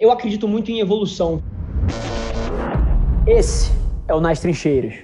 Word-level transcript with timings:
Eu 0.00 0.10
acredito 0.10 0.48
muito 0.48 0.70
em 0.70 0.80
evolução. 0.80 1.42
Esse 3.26 3.70
é 4.08 4.14
o 4.14 4.18
Nas 4.18 4.40
Trincheiras. 4.40 4.94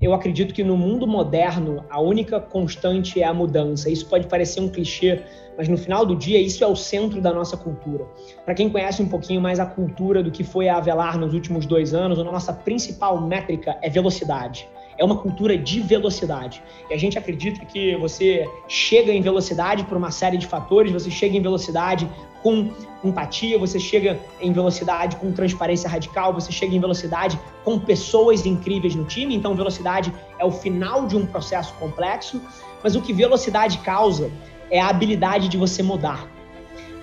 Eu 0.00 0.14
acredito 0.14 0.54
que 0.54 0.62
no 0.62 0.76
mundo 0.76 1.08
moderno 1.08 1.84
a 1.90 2.00
única 2.00 2.38
constante 2.38 3.20
é 3.20 3.24
a 3.24 3.34
mudança. 3.34 3.90
Isso 3.90 4.06
pode 4.06 4.28
parecer 4.28 4.60
um 4.60 4.68
clichê, 4.68 5.22
mas 5.58 5.68
no 5.68 5.76
final 5.76 6.06
do 6.06 6.14
dia 6.14 6.40
isso 6.40 6.62
é 6.62 6.68
o 6.68 6.76
centro 6.76 7.20
da 7.20 7.34
nossa 7.34 7.56
cultura. 7.56 8.06
Para 8.44 8.54
quem 8.54 8.70
conhece 8.70 9.02
um 9.02 9.08
pouquinho 9.08 9.40
mais 9.40 9.58
a 9.58 9.66
cultura 9.66 10.22
do 10.22 10.30
que 10.30 10.44
foi 10.44 10.68
a 10.68 10.76
Avelar 10.76 11.18
nos 11.18 11.34
últimos 11.34 11.66
dois 11.66 11.94
anos, 11.94 12.20
a 12.20 12.22
nossa 12.22 12.52
principal 12.52 13.20
métrica 13.20 13.76
é 13.82 13.90
velocidade 13.90 14.68
é 14.98 15.04
uma 15.04 15.16
cultura 15.16 15.56
de 15.56 15.80
velocidade. 15.80 16.62
E 16.90 16.94
a 16.94 16.98
gente 16.98 17.18
acredita 17.18 17.64
que 17.64 17.96
você 17.96 18.48
chega 18.68 19.12
em 19.12 19.20
velocidade 19.20 19.84
por 19.84 19.96
uma 19.96 20.10
série 20.10 20.36
de 20.36 20.46
fatores, 20.46 20.92
você 20.92 21.10
chega 21.10 21.36
em 21.36 21.42
velocidade 21.42 22.08
com 22.42 22.70
empatia, 23.02 23.58
você 23.58 23.78
chega 23.78 24.18
em 24.40 24.52
velocidade 24.52 25.16
com 25.16 25.32
transparência 25.32 25.88
radical, 25.88 26.32
você 26.32 26.52
chega 26.52 26.74
em 26.74 26.80
velocidade 26.80 27.38
com 27.64 27.78
pessoas 27.78 28.46
incríveis 28.46 28.94
no 28.94 29.04
time. 29.04 29.34
Então, 29.34 29.54
velocidade 29.54 30.12
é 30.38 30.44
o 30.44 30.50
final 30.50 31.06
de 31.06 31.16
um 31.16 31.26
processo 31.26 31.74
complexo, 31.74 32.40
mas 32.82 32.94
o 32.94 33.02
que 33.02 33.12
velocidade 33.12 33.78
causa 33.78 34.30
é 34.70 34.80
a 34.80 34.88
habilidade 34.88 35.48
de 35.48 35.56
você 35.56 35.82
mudar. 35.82 36.28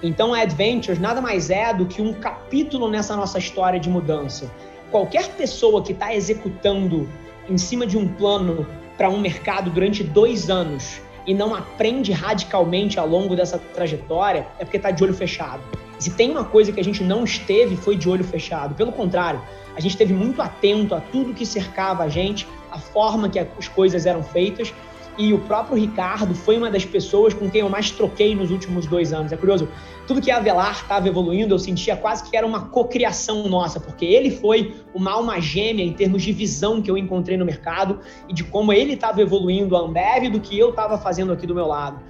Então, 0.01 0.33
a 0.33 0.41
Adventures 0.41 0.99
nada 0.99 1.21
mais 1.21 1.49
é 1.49 1.73
do 1.73 1.85
que 1.85 2.01
um 2.01 2.13
capítulo 2.13 2.89
nessa 2.89 3.15
nossa 3.15 3.37
história 3.37 3.79
de 3.79 3.89
mudança. 3.89 4.51
Qualquer 4.91 5.29
pessoa 5.29 5.81
que 5.81 5.93
está 5.93 6.13
executando 6.13 7.09
em 7.49 7.57
cima 7.57 7.85
de 7.85 7.97
um 7.97 8.07
plano 8.07 8.65
para 8.97 9.09
um 9.09 9.19
mercado 9.19 9.69
durante 9.69 10.03
dois 10.03 10.49
anos 10.49 11.01
e 11.25 11.33
não 11.33 11.55
aprende 11.55 12.11
radicalmente 12.11 12.99
ao 12.99 13.07
longo 13.07 13.35
dessa 13.35 13.57
trajetória, 13.57 14.47
é 14.59 14.65
porque 14.65 14.77
está 14.77 14.91
de 14.91 15.03
olho 15.03 15.13
fechado. 15.13 15.61
Se 15.97 16.11
tem 16.11 16.31
uma 16.31 16.43
coisa 16.43 16.71
que 16.71 16.79
a 16.79 16.83
gente 16.83 17.01
não 17.03 17.23
esteve, 17.23 17.77
foi 17.77 17.95
de 17.95 18.09
olho 18.09 18.23
fechado. 18.23 18.75
Pelo 18.75 18.91
contrário, 18.91 19.41
a 19.75 19.79
gente 19.79 19.91
esteve 19.91 20.13
muito 20.13 20.41
atento 20.41 20.93
a 20.93 20.99
tudo 20.99 21.33
que 21.33 21.45
cercava 21.45 22.03
a 22.03 22.09
gente, 22.09 22.47
a 22.69 22.77
forma 22.77 23.29
que 23.29 23.39
as 23.39 23.67
coisas 23.67 24.05
eram 24.05 24.21
feitas 24.21 24.73
e 25.17 25.33
o 25.33 25.39
próprio 25.39 25.77
Ricardo 25.77 26.33
foi 26.33 26.57
uma 26.57 26.69
das 26.69 26.85
pessoas 26.85 27.33
com 27.33 27.49
quem 27.49 27.61
eu 27.61 27.69
mais 27.69 27.91
troquei 27.91 28.35
nos 28.35 28.51
últimos 28.51 28.85
dois 28.85 29.13
anos. 29.13 29.31
É 29.31 29.37
curioso, 29.37 29.67
tudo 30.07 30.21
que 30.21 30.31
a 30.31 30.37
Avelar 30.37 30.73
estava 30.73 31.07
evoluindo, 31.07 31.53
eu 31.53 31.59
sentia 31.59 31.95
quase 31.95 32.29
que 32.29 32.35
era 32.35 32.45
uma 32.45 32.67
cocriação 32.67 33.47
nossa, 33.47 33.79
porque 33.79 34.05
ele 34.05 34.31
foi 34.31 34.75
uma 34.93 35.11
alma 35.11 35.39
gêmea 35.39 35.85
em 35.85 35.93
termos 35.93 36.23
de 36.23 36.31
visão 36.31 36.81
que 36.81 36.89
eu 36.89 36.97
encontrei 36.97 37.37
no 37.37 37.45
mercado 37.45 37.99
e 38.27 38.33
de 38.33 38.43
como 38.43 38.73
ele 38.73 38.93
estava 38.93 39.21
evoluindo 39.21 39.77
a 39.77 39.79
Ambev 39.79 40.29
do 40.31 40.39
que 40.39 40.57
eu 40.57 40.71
estava 40.71 40.97
fazendo 40.97 41.31
aqui 41.31 41.45
do 41.45 41.55
meu 41.55 41.67
lado. 41.67 42.01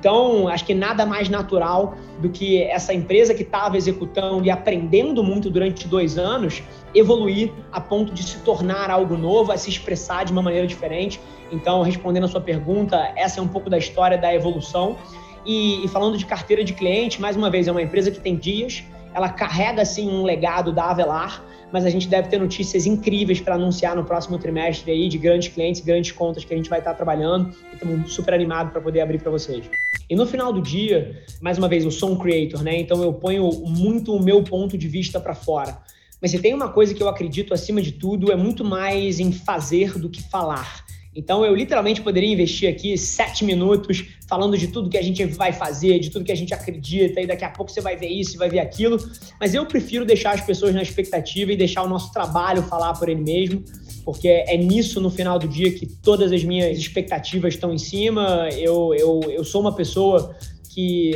Então, 0.00 0.48
acho 0.48 0.64
que 0.64 0.72
nada 0.72 1.04
mais 1.04 1.28
natural 1.28 1.94
do 2.20 2.30
que 2.30 2.62
essa 2.62 2.94
empresa 2.94 3.34
que 3.34 3.42
estava 3.42 3.76
executando 3.76 4.42
e 4.46 4.50
aprendendo 4.50 5.22
muito 5.22 5.50
durante 5.50 5.86
dois 5.86 6.16
anos 6.16 6.62
evoluir 6.94 7.52
a 7.70 7.82
ponto 7.82 8.12
de 8.12 8.22
se 8.22 8.38
tornar 8.38 8.90
algo 8.90 9.14
novo, 9.16 9.52
a 9.52 9.58
se 9.58 9.68
expressar 9.68 10.24
de 10.24 10.32
uma 10.32 10.40
maneira 10.40 10.66
diferente. 10.66 11.20
Então, 11.52 11.82
respondendo 11.82 12.24
a 12.24 12.28
sua 12.28 12.40
pergunta, 12.40 13.12
essa 13.14 13.40
é 13.40 13.42
um 13.42 13.48
pouco 13.48 13.68
da 13.68 13.76
história 13.76 14.16
da 14.16 14.34
evolução. 14.34 14.96
E, 15.44 15.84
e 15.84 15.88
falando 15.88 16.16
de 16.16 16.24
carteira 16.24 16.64
de 16.64 16.72
cliente, 16.72 17.20
mais 17.20 17.36
uma 17.36 17.50
vez, 17.50 17.68
é 17.68 17.70
uma 17.70 17.82
empresa 17.82 18.10
que 18.10 18.20
tem 18.20 18.36
dias, 18.36 18.82
ela 19.12 19.28
carrega 19.28 19.82
assim 19.82 20.10
um 20.10 20.22
legado 20.22 20.72
da 20.72 20.84
Avelar, 20.84 21.44
mas 21.72 21.84
a 21.84 21.90
gente 21.90 22.08
deve 22.08 22.28
ter 22.28 22.38
notícias 22.38 22.86
incríveis 22.86 23.40
para 23.40 23.54
anunciar 23.54 23.94
no 23.96 24.04
próximo 24.04 24.38
trimestre 24.38 24.90
aí 24.90 25.08
de 25.08 25.18
grandes 25.18 25.48
clientes, 25.48 25.80
grandes 25.80 26.12
contas 26.12 26.44
que 26.44 26.52
a 26.52 26.56
gente 26.56 26.68
vai 26.68 26.78
estar 26.78 26.94
trabalhando 26.94 27.54
e 27.70 27.74
estamos 27.74 28.12
super 28.12 28.34
animados 28.34 28.72
para 28.72 28.80
poder 28.80 29.00
abrir 29.00 29.20
para 29.20 29.30
vocês. 29.30 29.70
E 30.08 30.16
no 30.16 30.26
final 30.26 30.52
do 30.52 30.60
dia, 30.60 31.22
mais 31.40 31.56
uma 31.56 31.68
vez, 31.68 31.84
eu 31.84 31.90
sou 31.90 32.12
um 32.12 32.16
creator, 32.16 32.62
né? 32.62 32.78
Então 32.80 33.02
eu 33.02 33.12
ponho 33.12 33.48
muito 33.66 34.14
o 34.14 34.22
meu 34.22 34.42
ponto 34.42 34.76
de 34.76 34.88
vista 34.88 35.20
para 35.20 35.34
fora. 35.34 35.78
Mas 36.20 36.32
se 36.32 36.38
tem 36.38 36.52
uma 36.52 36.68
coisa 36.68 36.92
que 36.92 37.02
eu 37.02 37.08
acredito 37.08 37.54
acima 37.54 37.80
de 37.80 37.92
tudo, 37.92 38.30
é 38.30 38.36
muito 38.36 38.64
mais 38.64 39.20
em 39.20 39.32
fazer 39.32 39.98
do 39.98 40.10
que 40.10 40.22
falar. 40.22 40.84
Então 41.20 41.44
eu 41.44 41.54
literalmente 41.54 42.00
poderia 42.00 42.32
investir 42.32 42.66
aqui 42.66 42.96
sete 42.96 43.44
minutos 43.44 44.06
falando 44.26 44.56
de 44.56 44.68
tudo 44.68 44.88
que 44.88 44.96
a 44.96 45.02
gente 45.02 45.22
vai 45.26 45.52
fazer, 45.52 45.98
de 45.98 46.08
tudo 46.08 46.24
que 46.24 46.32
a 46.32 46.36
gente 46.36 46.54
acredita, 46.54 47.20
e 47.20 47.26
daqui 47.26 47.44
a 47.44 47.50
pouco 47.50 47.70
você 47.70 47.82
vai 47.82 47.94
ver 47.94 48.08
isso, 48.08 48.38
vai 48.38 48.48
ver 48.48 48.60
aquilo. 48.60 48.96
Mas 49.38 49.52
eu 49.52 49.66
prefiro 49.66 50.06
deixar 50.06 50.32
as 50.34 50.40
pessoas 50.40 50.74
na 50.74 50.80
expectativa 50.80 51.52
e 51.52 51.56
deixar 51.56 51.82
o 51.82 51.88
nosso 51.88 52.10
trabalho 52.10 52.62
falar 52.62 52.94
por 52.94 53.10
ele 53.10 53.20
mesmo, 53.20 53.62
porque 54.02 54.28
é 54.28 54.56
nisso 54.56 54.98
no 54.98 55.10
final 55.10 55.38
do 55.38 55.46
dia 55.46 55.70
que 55.70 55.84
todas 55.84 56.32
as 56.32 56.42
minhas 56.42 56.78
expectativas 56.78 57.52
estão 57.52 57.70
em 57.70 57.78
cima. 57.78 58.48
Eu, 58.56 58.94
eu, 58.94 59.20
eu 59.28 59.44
sou 59.44 59.60
uma 59.60 59.74
pessoa 59.74 60.34
que 60.70 61.12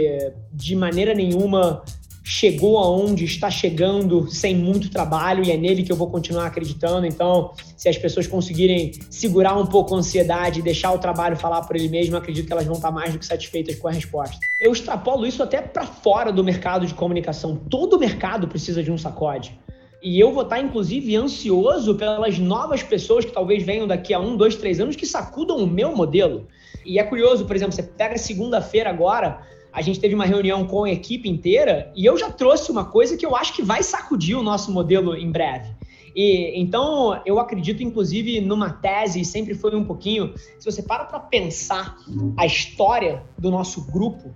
de 0.52 0.76
maneira 0.76 1.14
nenhuma 1.14 1.82
chegou 2.26 2.78
aonde 2.78 3.26
está 3.26 3.50
chegando 3.50 4.30
sem 4.30 4.56
muito 4.56 4.90
trabalho 4.90 5.44
e 5.44 5.50
é 5.50 5.56
nele 5.58 5.82
que 5.82 5.92
eu 5.92 5.96
vou 5.96 6.08
continuar 6.08 6.46
acreditando. 6.46 7.06
Então, 7.06 7.50
se 7.76 7.86
as 7.86 7.98
pessoas 7.98 8.26
conseguirem 8.26 8.92
segurar 9.10 9.58
um 9.58 9.66
pouco 9.66 9.94
a 9.94 9.98
ansiedade 9.98 10.60
e 10.60 10.62
deixar 10.62 10.92
o 10.92 10.98
trabalho 10.98 11.36
falar 11.36 11.60
por 11.62 11.76
ele 11.76 11.88
mesmo, 11.88 12.16
acredito 12.16 12.46
que 12.46 12.52
elas 12.52 12.64
vão 12.64 12.76
estar 12.76 12.90
mais 12.90 13.12
do 13.12 13.18
que 13.18 13.26
satisfeitas 13.26 13.76
com 13.76 13.88
a 13.88 13.92
resposta. 13.92 14.38
Eu 14.58 14.72
extrapolo 14.72 15.26
isso 15.26 15.42
até 15.42 15.60
para 15.60 15.84
fora 15.84 16.32
do 16.32 16.42
mercado 16.42 16.86
de 16.86 16.94
comunicação. 16.94 17.56
Todo 17.68 17.98
mercado 17.98 18.48
precisa 18.48 18.82
de 18.82 18.90
um 18.90 18.96
sacode. 18.96 19.58
E 20.02 20.18
eu 20.18 20.32
vou 20.32 20.44
estar, 20.44 20.60
inclusive, 20.60 21.16
ansioso 21.16 21.94
pelas 21.94 22.38
novas 22.38 22.82
pessoas 22.82 23.24
que 23.24 23.32
talvez 23.32 23.62
venham 23.62 23.86
daqui 23.86 24.14
a 24.14 24.20
um, 24.20 24.36
dois, 24.36 24.56
três 24.56 24.80
anos 24.80 24.96
que 24.96 25.06
sacudam 25.06 25.58
o 25.58 25.66
meu 25.66 25.94
modelo. 25.94 26.46
E 26.84 26.98
é 26.98 27.02
curioso, 27.02 27.46
por 27.46 27.56
exemplo, 27.56 27.72
você 27.72 27.82
pega 27.82 28.18
segunda-feira 28.18 28.90
agora, 28.90 29.40
a 29.74 29.82
gente 29.82 29.98
teve 29.98 30.14
uma 30.14 30.24
reunião 30.24 30.64
com 30.64 30.84
a 30.84 30.90
equipe 30.90 31.28
inteira 31.28 31.92
e 31.96 32.06
eu 32.06 32.16
já 32.16 32.30
trouxe 32.30 32.70
uma 32.70 32.84
coisa 32.84 33.16
que 33.16 33.26
eu 33.26 33.34
acho 33.34 33.52
que 33.52 33.62
vai 33.62 33.82
sacudir 33.82 34.38
o 34.38 34.42
nosso 34.42 34.70
modelo 34.70 35.16
em 35.16 35.30
breve. 35.32 35.74
E, 36.14 36.52
então, 36.60 37.20
eu 37.26 37.40
acredito, 37.40 37.82
inclusive, 37.82 38.40
numa 38.40 38.70
tese, 38.70 39.24
sempre 39.24 39.52
foi 39.52 39.74
um 39.74 39.84
pouquinho, 39.84 40.32
se 40.60 40.64
você 40.64 40.80
para 40.80 41.04
para 41.04 41.18
pensar 41.18 41.96
a 42.36 42.46
história 42.46 43.24
do 43.36 43.50
nosso 43.50 43.90
grupo, 43.90 44.32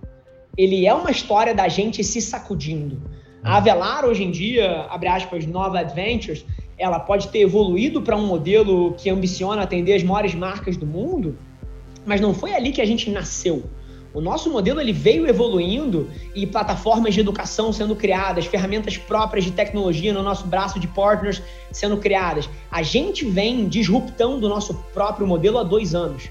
ele 0.57 0.85
é 0.85 0.93
uma 0.93 1.13
história 1.13 1.55
da 1.55 1.69
gente 1.69 2.03
se 2.03 2.21
sacudindo. 2.21 3.01
A 3.45 3.59
Avelar, 3.59 4.05
hoje 4.05 4.25
em 4.25 4.33
dia, 4.33 4.87
abre 4.91 5.09
aspas, 5.09 5.47
Nova 5.47 5.79
Adventures, 5.79 6.45
ela 6.77 6.99
pode 6.99 7.29
ter 7.29 7.43
evoluído 7.43 8.03
para 8.03 8.17
um 8.17 8.27
modelo 8.27 8.93
que 8.95 9.09
ambiciona 9.09 9.63
atender 9.63 9.95
as 9.95 10.03
maiores 10.03 10.35
marcas 10.35 10.77
do 10.77 10.85
mundo, 10.85 11.39
mas 12.05 12.21
não 12.21 12.35
foi 12.35 12.55
ali 12.55 12.73
que 12.73 12.81
a 12.81 12.87
gente 12.87 13.09
nasceu. 13.09 13.63
O 14.15 14.21
nosso 14.21 14.51
modelo 14.51 14.81
ele 14.81 14.93
veio 14.93 15.27
evoluindo 15.27 16.09
e 16.35 16.47
plataformas 16.47 17.13
de 17.13 17.21
educação 17.21 17.73
sendo 17.73 17.95
criadas, 17.95 18.47
ferramentas 18.47 18.97
próprias 18.97 19.45
de 19.45 19.53
tecnologia 19.53 20.13
no 20.13 20.23
nosso 20.23 20.47
braço 20.47 20.81
de 20.81 20.89
partners 20.89 21.43
sendo 21.71 21.99
criadas. 21.99 22.49
A 22.71 22.83
gente 22.83 23.25
vem 23.27 23.69
disruptando 23.69 24.47
o 24.47 24.49
nosso 24.49 24.75
próprio 24.95 25.27
modelo 25.27 25.59
há 25.59 25.63
dois 25.63 25.95
anos. 25.95 26.31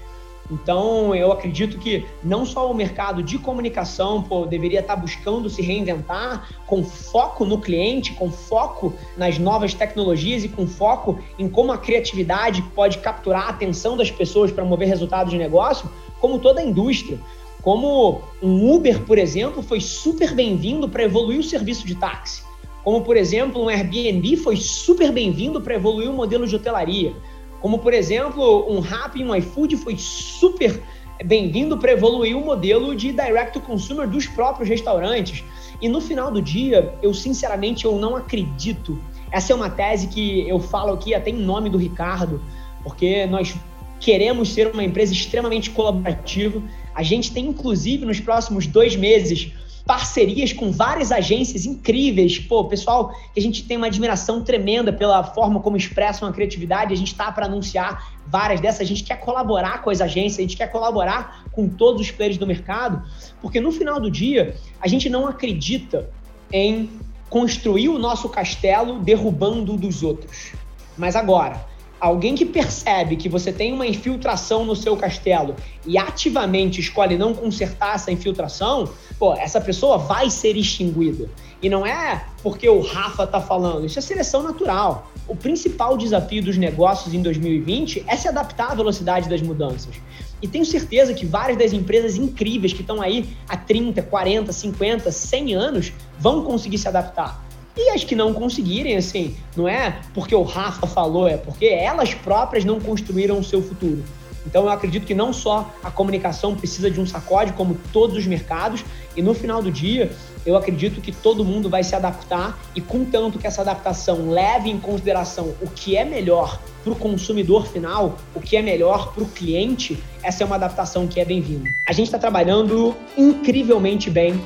Então, 0.50 1.14
eu 1.14 1.30
acredito 1.30 1.78
que 1.78 2.06
não 2.24 2.46
só 2.46 2.70
o 2.70 2.74
mercado 2.74 3.22
de 3.22 3.38
comunicação 3.38 4.22
pô, 4.22 4.46
deveria 4.46 4.80
estar 4.80 4.96
buscando 4.96 5.48
se 5.50 5.60
reinventar 5.60 6.48
com 6.66 6.82
foco 6.82 7.44
no 7.44 7.60
cliente, 7.60 8.14
com 8.14 8.30
foco 8.30 8.94
nas 9.16 9.38
novas 9.38 9.74
tecnologias 9.74 10.44
e 10.44 10.48
com 10.48 10.66
foco 10.66 11.18
em 11.38 11.48
como 11.48 11.70
a 11.70 11.78
criatividade 11.78 12.62
pode 12.74 12.98
capturar 12.98 13.46
a 13.46 13.50
atenção 13.50 13.96
das 13.96 14.10
pessoas 14.10 14.50
para 14.50 14.64
mover 14.64 14.88
resultados 14.88 15.30
de 15.30 15.38
negócio, 15.38 15.88
como 16.18 16.38
toda 16.38 16.60
a 16.60 16.64
indústria. 16.64 17.18
Como 17.62 18.22
um 18.42 18.72
Uber, 18.72 19.00
por 19.00 19.18
exemplo, 19.18 19.62
foi 19.62 19.80
super 19.80 20.34
bem-vindo 20.34 20.88
para 20.88 21.04
evoluir 21.04 21.40
o 21.40 21.42
serviço 21.42 21.86
de 21.86 21.94
táxi. 21.94 22.42
Como, 22.84 23.02
por 23.02 23.16
exemplo, 23.16 23.62
um 23.62 23.68
Airbnb 23.68 24.36
foi 24.36 24.56
super 24.56 25.12
bem-vindo 25.12 25.60
para 25.60 25.74
evoluir 25.74 26.08
o 26.10 26.14
modelo 26.14 26.46
de 26.46 26.56
hotelaria. 26.56 27.12
Como, 27.60 27.78
por 27.80 27.92
exemplo, 27.92 28.66
um 28.70 28.78
Rappi 28.78 29.20
e 29.20 29.24
um 29.24 29.34
iFood 29.34 29.76
foi 29.76 29.96
super 29.98 30.80
bem-vindo 31.24 31.76
para 31.76 31.92
evoluir 31.92 32.36
o 32.36 32.44
modelo 32.44 32.94
de 32.94 33.12
direct 33.12 33.52
to 33.52 33.60
consumer 33.60 34.08
dos 34.08 34.26
próprios 34.26 34.68
restaurantes. 34.68 35.42
E 35.82 35.88
no 35.88 36.00
final 36.00 36.30
do 36.30 36.40
dia, 36.40 36.94
eu 37.02 37.12
sinceramente 37.12 37.84
eu 37.84 37.98
não 37.98 38.16
acredito. 38.16 38.98
Essa 39.30 39.52
é 39.52 39.56
uma 39.56 39.68
tese 39.68 40.06
que 40.06 40.48
eu 40.48 40.60
falo 40.60 40.92
aqui 40.92 41.14
até 41.14 41.30
em 41.30 41.36
nome 41.36 41.68
do 41.68 41.76
Ricardo, 41.76 42.40
porque 42.82 43.26
nós 43.26 43.54
queremos 44.00 44.52
ser 44.52 44.68
uma 44.72 44.82
empresa 44.82 45.12
extremamente 45.12 45.70
colaborativa. 45.70 46.62
A 46.98 47.02
gente 47.04 47.30
tem, 47.30 47.46
inclusive, 47.46 48.04
nos 48.04 48.18
próximos 48.18 48.66
dois 48.66 48.96
meses, 48.96 49.52
parcerias 49.86 50.52
com 50.52 50.72
várias 50.72 51.12
agências 51.12 51.64
incríveis. 51.64 52.40
Pô, 52.40 52.64
pessoal, 52.64 53.10
que 53.32 53.38
a 53.38 53.40
gente 53.40 53.62
tem 53.62 53.76
uma 53.76 53.86
admiração 53.86 54.42
tremenda 54.42 54.92
pela 54.92 55.22
forma 55.22 55.60
como 55.60 55.76
expressam 55.76 56.28
a 56.28 56.32
criatividade. 56.32 56.92
A 56.92 56.96
gente 56.96 57.12
está 57.12 57.30
para 57.30 57.46
anunciar 57.46 58.16
várias 58.26 58.60
dessas. 58.60 58.80
A 58.80 58.84
gente 58.84 59.04
quer 59.04 59.20
colaborar 59.20 59.80
com 59.80 59.90
as 59.90 60.00
agências, 60.00 60.40
a 60.40 60.42
gente 60.42 60.56
quer 60.56 60.72
colaborar 60.72 61.44
com 61.52 61.68
todos 61.68 62.02
os 62.02 62.10
players 62.10 62.36
do 62.36 62.48
mercado, 62.48 63.00
porque 63.40 63.60
no 63.60 63.70
final 63.70 64.00
do 64.00 64.10
dia, 64.10 64.56
a 64.80 64.88
gente 64.88 65.08
não 65.08 65.24
acredita 65.24 66.10
em 66.52 66.90
construir 67.30 67.90
o 67.90 67.96
nosso 67.96 68.28
castelo 68.28 68.98
derrubando 68.98 69.76
dos 69.76 70.02
outros. 70.02 70.50
Mas 70.96 71.14
agora, 71.14 71.64
Alguém 72.00 72.34
que 72.36 72.44
percebe 72.44 73.16
que 73.16 73.28
você 73.28 73.52
tem 73.52 73.72
uma 73.72 73.86
infiltração 73.86 74.64
no 74.64 74.76
seu 74.76 74.96
castelo 74.96 75.56
e 75.84 75.98
ativamente 75.98 76.80
escolhe 76.80 77.16
não 77.16 77.34
consertar 77.34 77.96
essa 77.96 78.12
infiltração, 78.12 78.88
pô, 79.18 79.34
essa 79.34 79.60
pessoa 79.60 79.98
vai 79.98 80.30
ser 80.30 80.56
extinguida. 80.56 81.28
E 81.60 81.68
não 81.68 81.84
é 81.84 82.24
porque 82.40 82.68
o 82.68 82.80
Rafa 82.80 83.26
tá 83.26 83.40
falando, 83.40 83.84
isso 83.84 83.98
é 83.98 84.02
seleção 84.02 84.44
natural. 84.44 85.10
O 85.26 85.34
principal 85.34 85.96
desafio 85.96 86.42
dos 86.42 86.56
negócios 86.56 87.12
em 87.12 87.20
2020 87.20 88.04
é 88.06 88.16
se 88.16 88.28
adaptar 88.28 88.70
à 88.70 88.74
velocidade 88.76 89.28
das 89.28 89.42
mudanças. 89.42 89.96
E 90.40 90.46
tenho 90.46 90.64
certeza 90.64 91.12
que 91.12 91.26
várias 91.26 91.58
das 91.58 91.72
empresas 91.72 92.16
incríveis 92.16 92.72
que 92.72 92.82
estão 92.82 93.02
aí 93.02 93.28
há 93.48 93.56
30, 93.56 94.02
40, 94.02 94.52
50, 94.52 95.10
100 95.10 95.54
anos 95.54 95.92
vão 96.16 96.44
conseguir 96.44 96.78
se 96.78 96.86
adaptar. 96.86 97.47
E 97.78 97.90
as 97.90 98.02
que 98.02 98.16
não 98.16 98.34
conseguirem, 98.34 98.96
assim, 98.96 99.36
não 99.56 99.68
é 99.68 100.00
porque 100.12 100.34
o 100.34 100.42
Rafa 100.42 100.84
falou, 100.84 101.28
é 101.28 101.36
porque 101.36 101.66
elas 101.66 102.12
próprias 102.12 102.64
não 102.64 102.80
construíram 102.80 103.38
o 103.38 103.44
seu 103.44 103.62
futuro. 103.62 104.02
Então 104.44 104.64
eu 104.64 104.70
acredito 104.70 105.06
que 105.06 105.14
não 105.14 105.32
só 105.32 105.72
a 105.82 105.90
comunicação 105.90 106.56
precisa 106.56 106.90
de 106.90 107.00
um 107.00 107.06
sacode, 107.06 107.52
como 107.52 107.78
todos 107.92 108.16
os 108.16 108.26
mercados, 108.26 108.84
e 109.14 109.22
no 109.22 109.32
final 109.32 109.62
do 109.62 109.70
dia, 109.70 110.10
eu 110.44 110.56
acredito 110.56 111.00
que 111.00 111.12
todo 111.12 111.44
mundo 111.44 111.68
vai 111.68 111.84
se 111.84 111.94
adaptar 111.94 112.58
e 112.74 112.80
contanto 112.80 113.38
que 113.38 113.46
essa 113.46 113.60
adaptação 113.60 114.28
leve 114.30 114.70
em 114.70 114.80
consideração 114.80 115.54
o 115.60 115.68
que 115.68 115.96
é 115.96 116.04
melhor 116.04 116.58
para 116.82 116.92
o 116.92 116.96
consumidor 116.96 117.68
final, 117.68 118.16
o 118.34 118.40
que 118.40 118.56
é 118.56 118.62
melhor 118.62 119.12
para 119.12 119.22
o 119.22 119.28
cliente, 119.28 120.02
essa 120.22 120.42
é 120.42 120.46
uma 120.46 120.56
adaptação 120.56 121.06
que 121.06 121.20
é 121.20 121.24
bem-vinda. 121.24 121.70
A 121.86 121.92
gente 121.92 122.06
está 122.06 122.18
trabalhando 122.18 122.96
incrivelmente 123.16 124.10
bem 124.10 124.40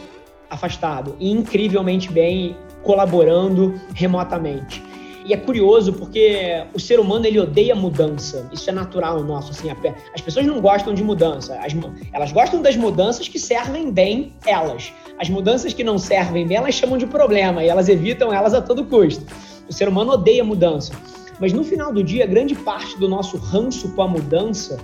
afastado 0.52 1.16
incrivelmente 1.18 2.12
bem 2.12 2.54
colaborando 2.82 3.74
remotamente. 3.94 4.82
E 5.24 5.32
é 5.32 5.36
curioso 5.36 5.92
porque 5.92 6.64
o 6.74 6.80
ser 6.80 6.98
humano 6.98 7.26
ele 7.26 7.38
odeia 7.38 7.74
mudança. 7.74 8.48
Isso 8.52 8.68
é 8.68 8.72
natural 8.72 9.22
nosso. 9.22 9.52
Assim, 9.52 9.68
as 10.12 10.20
pessoas 10.20 10.46
não 10.46 10.60
gostam 10.60 10.92
de 10.92 11.04
mudança. 11.04 11.56
As, 11.60 11.72
elas 12.12 12.32
gostam 12.32 12.60
das 12.60 12.76
mudanças 12.76 13.28
que 13.28 13.38
servem 13.38 13.90
bem 13.92 14.32
elas. 14.44 14.92
As 15.18 15.28
mudanças 15.28 15.72
que 15.72 15.84
não 15.84 15.96
servem 15.96 16.46
bem, 16.46 16.56
elas 16.56 16.74
chamam 16.74 16.98
de 16.98 17.06
problema 17.06 17.62
e 17.62 17.68
elas 17.68 17.88
evitam 17.88 18.32
elas 18.32 18.52
a 18.52 18.60
todo 18.60 18.84
custo. 18.84 19.24
O 19.68 19.72
ser 19.72 19.88
humano 19.88 20.12
odeia 20.12 20.42
mudança. 20.42 20.92
Mas 21.38 21.52
no 21.52 21.62
final 21.62 21.92
do 21.92 22.02
dia, 22.02 22.26
grande 22.26 22.54
parte 22.54 22.98
do 22.98 23.08
nosso 23.08 23.36
ranço 23.36 23.92
com 23.94 24.02
a 24.02 24.08
mudança 24.08 24.78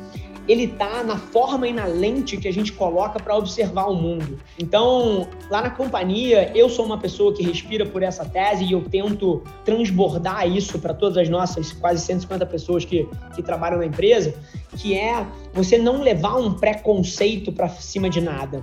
ele 0.49 0.65
está 0.65 1.05
na 1.05 1.19
forma 1.19 1.69
e 1.69 1.73
na 1.73 1.85
lente 1.85 2.39
que 2.39 2.49
a 2.49 2.53
gente 2.53 2.73
coloca 2.73 3.21
para 3.21 3.37
observar 3.37 3.87
o 3.87 3.95
mundo. 3.95 4.39
Então, 4.59 5.29
lá 5.51 5.61
na 5.61 5.71
companhia, 5.71 6.51
eu 6.55 6.71
sou 6.71 6.87
uma 6.87 6.97
pessoa 6.97 7.35
que 7.35 7.43
respira 7.43 7.85
por 7.85 8.03
essa 8.03 8.25
tese 8.25 8.65
e 8.65 8.73
eu 8.73 8.83
tento 8.83 9.43
transbordar 9.65 10.49
isso 10.49 10.79
para 10.79 10.95
todas 10.95 11.19
as 11.19 11.29
nossas 11.29 11.73
quase 11.73 12.05
150 12.05 12.47
pessoas 12.47 12.85
que, 12.85 13.07
que 13.37 13.43
trabalham 13.43 13.79
na 13.79 13.87
empresa, 13.87 14.35
que 14.77 14.97
é 14.97 15.27
você 15.53 15.77
não 15.77 16.01
levar 16.01 16.37
um 16.37 16.55
preconceito 16.55 17.53
para 17.53 17.69
cima 17.69 18.09
de 18.09 18.21
nada. 18.21 18.63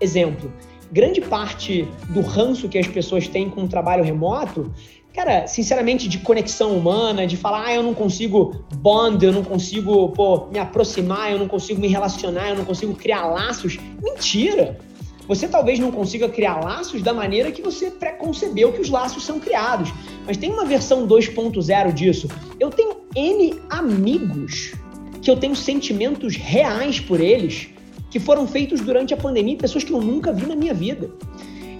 Exemplo, 0.00 0.50
grande 0.90 1.20
parte 1.20 1.86
do 2.08 2.22
ranço 2.22 2.68
que 2.68 2.78
as 2.78 2.86
pessoas 2.86 3.28
têm 3.28 3.50
com 3.50 3.64
o 3.64 3.68
trabalho 3.68 4.02
remoto 4.02 4.72
cara, 5.18 5.48
sinceramente, 5.48 6.06
de 6.06 6.18
conexão 6.18 6.76
humana, 6.76 7.26
de 7.26 7.36
falar, 7.36 7.66
ah, 7.66 7.74
eu 7.74 7.82
não 7.82 7.92
consigo 7.92 8.64
bond, 8.76 9.26
eu 9.26 9.32
não 9.32 9.42
consigo, 9.42 10.10
pô, 10.10 10.46
me 10.46 10.60
aproximar, 10.60 11.32
eu 11.32 11.38
não 11.40 11.48
consigo 11.48 11.80
me 11.80 11.88
relacionar, 11.88 12.50
eu 12.50 12.56
não 12.56 12.64
consigo 12.64 12.94
criar 12.94 13.26
laços. 13.26 13.76
Mentira! 14.00 14.78
Você 15.26 15.48
talvez 15.48 15.80
não 15.80 15.90
consiga 15.90 16.28
criar 16.28 16.62
laços 16.62 17.02
da 17.02 17.12
maneira 17.12 17.50
que 17.50 17.60
você 17.60 17.90
preconcebeu 17.90 18.72
que 18.72 18.80
os 18.80 18.90
laços 18.90 19.24
são 19.24 19.40
criados. 19.40 19.92
Mas 20.24 20.36
tem 20.36 20.52
uma 20.52 20.64
versão 20.64 21.04
2.0 21.04 21.92
disso. 21.92 22.28
Eu 22.60 22.70
tenho 22.70 22.98
N 23.16 23.60
amigos 23.68 24.72
que 25.20 25.28
eu 25.28 25.36
tenho 25.36 25.56
sentimentos 25.56 26.36
reais 26.36 27.00
por 27.00 27.20
eles 27.20 27.70
que 28.08 28.20
foram 28.20 28.46
feitos 28.46 28.80
durante 28.80 29.12
a 29.12 29.16
pandemia, 29.16 29.56
pessoas 29.56 29.82
que 29.82 29.92
eu 29.92 30.00
nunca 30.00 30.32
vi 30.32 30.46
na 30.46 30.54
minha 30.54 30.72
vida. 30.72 31.10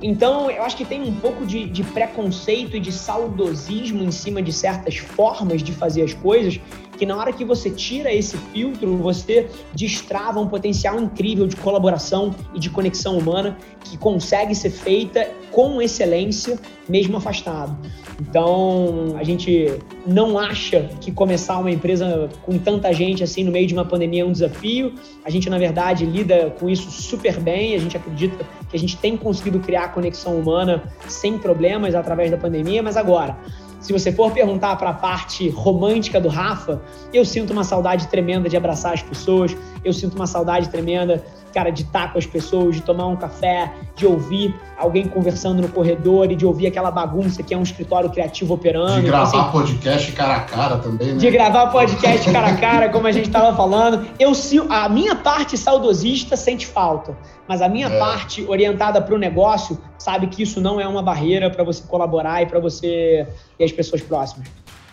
Então, 0.02 0.50
eu 0.50 0.62
acho 0.62 0.76
que 0.76 0.84
tem 0.84 1.02
um 1.02 1.14
pouco 1.14 1.44
de, 1.44 1.66
de, 1.66 1.82
preconceito 1.82 2.76
e 2.76 2.80
de 2.80 2.92
saudosismo 2.92 4.02
em 4.02 4.12
cima 4.12 4.40
de 4.40 4.52
certas 4.52 4.96
formas 4.96 5.62
de 5.62 5.72
fazer 5.72 6.02
as 6.02 6.14
coisas, 6.14 6.60
que 6.98 7.06
na 7.06 7.16
hora 7.16 7.32
que 7.32 7.44
você 7.44 7.70
tira 7.70 8.12
esse 8.12 8.36
filtro, 8.36 8.96
você 8.96 9.48
destrava 9.72 10.40
um 10.40 10.48
potencial 10.48 11.00
incrível 11.00 11.46
de 11.46 11.54
colaboração 11.54 12.34
e 12.52 12.58
de 12.58 12.68
conexão 12.68 13.16
humana 13.16 13.56
que 13.84 13.96
consegue 13.96 14.54
ser 14.54 14.70
feita 14.70 15.30
com 15.52 15.80
excelência, 15.80 16.58
mesmo 16.88 17.16
afastado. 17.16 17.76
Então, 18.20 19.14
a 19.16 19.22
gente 19.22 19.78
não 20.06 20.38
acha 20.38 20.88
que 21.00 21.12
começar 21.12 21.58
uma 21.58 21.70
empresa 21.70 22.28
com 22.42 22.58
tanta 22.58 22.92
gente 22.92 23.22
assim 23.22 23.44
no 23.44 23.52
meio 23.52 23.66
de 23.66 23.74
uma 23.74 23.84
pandemia 23.84 24.22
é 24.22 24.24
um 24.24 24.32
desafio. 24.32 24.92
A 25.24 25.30
gente, 25.30 25.48
na 25.48 25.58
verdade, 25.58 26.04
lida 26.04 26.54
com 26.58 26.68
isso 26.68 26.90
super 26.90 27.38
bem. 27.38 27.74
A 27.74 27.78
gente 27.78 27.96
acredita 27.96 28.44
que 28.68 28.76
a 28.76 28.78
gente 28.78 28.96
tem 28.96 29.16
conseguido 29.16 29.60
criar 29.60 29.92
conexão 29.94 30.36
humana 30.36 30.82
sem 31.06 31.38
problemas 31.38 31.94
através 31.94 32.30
da 32.30 32.36
pandemia, 32.36 32.82
mas 32.82 32.96
agora 32.96 33.38
se 33.80 33.92
você 33.92 34.12
for 34.12 34.32
perguntar 34.32 34.76
para 34.76 34.90
a 34.90 34.94
parte 34.94 35.48
romântica 35.50 36.20
do 36.20 36.28
Rafa, 36.28 36.80
eu 37.12 37.24
sinto 37.24 37.52
uma 37.52 37.64
saudade 37.64 38.08
tremenda 38.08 38.48
de 38.48 38.56
abraçar 38.56 38.92
as 38.92 39.02
pessoas, 39.02 39.56
eu 39.84 39.92
sinto 39.92 40.14
uma 40.14 40.26
saudade 40.26 40.68
tremenda 40.68 41.24
cara, 41.52 41.70
de 41.70 41.82
estar 41.82 42.12
com 42.12 42.18
as 42.18 42.26
pessoas, 42.26 42.76
de 42.76 42.82
tomar 42.82 43.06
um 43.06 43.16
café, 43.16 43.72
de 43.96 44.06
ouvir 44.06 44.54
alguém 44.78 45.08
conversando 45.08 45.60
no 45.60 45.68
corredor 45.68 46.30
e 46.30 46.36
de 46.36 46.46
ouvir 46.46 46.66
aquela 46.66 46.90
bagunça 46.90 47.42
que 47.42 47.52
é 47.52 47.56
um 47.56 47.62
escritório 47.62 48.10
criativo 48.10 48.54
operando. 48.54 49.00
De 49.00 49.08
então, 49.08 49.10
gravar 49.10 49.28
então, 49.28 49.40
assim, 49.40 49.50
podcast 49.50 50.12
cara 50.12 50.36
a 50.36 50.40
cara 50.40 50.76
também, 50.78 51.08
né? 51.08 51.18
De 51.18 51.30
gravar 51.30 51.66
podcast 51.68 52.30
cara 52.30 52.48
a 52.48 52.56
cara, 52.56 52.88
como 52.90 53.06
a 53.06 53.12
gente 53.12 53.26
estava 53.26 53.56
falando. 53.56 54.06
Eu, 54.18 54.32
a 54.68 54.88
minha 54.88 55.16
parte 55.16 55.56
saudosista 55.56 56.36
sente 56.36 56.66
falta, 56.66 57.16
mas 57.48 57.60
a 57.60 57.68
minha 57.68 57.88
é. 57.88 57.98
parte 57.98 58.44
orientada 58.46 59.00
para 59.00 59.14
o 59.14 59.18
negócio 59.18 59.78
sabe 59.98 60.28
que 60.28 60.42
isso 60.42 60.60
não 60.60 60.80
é 60.80 60.86
uma 60.86 61.02
barreira 61.02 61.50
para 61.50 61.64
você 61.64 61.82
colaborar 61.86 62.42
e 62.42 62.46
para 62.46 62.60
você 62.60 63.26
e 63.58 63.64
as 63.64 63.72
pessoas 63.72 64.00
próximas. 64.00 64.48